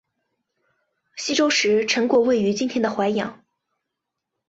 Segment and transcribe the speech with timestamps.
[1.15, 3.45] 西周时陈国位于今天的淮阳。